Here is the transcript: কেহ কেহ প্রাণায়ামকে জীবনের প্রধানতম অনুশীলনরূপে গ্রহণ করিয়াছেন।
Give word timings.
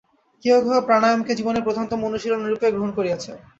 কেহ 0.43 0.55
কেহ 0.63 0.75
প্রাণায়ামকে 0.87 1.31
জীবনের 1.35 1.65
প্রধানতম 1.67 1.99
অনুশীলনরূপে 2.03 2.67
গ্রহণ 2.73 2.91
করিয়াছেন। 2.97 3.35